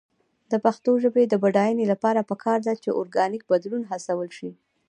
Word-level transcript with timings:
د 0.51 0.53
پښتو 0.65 0.91
ژبې 1.03 1.23
د 1.27 1.33
بډاینې 1.43 1.85
لپاره 1.93 2.27
پکار 2.29 2.59
ده 2.67 2.73
چې 2.83 2.89
اورګانیک 2.97 3.43
بدلون 3.51 3.83
هڅول 3.91 4.29
شي. 4.37 4.51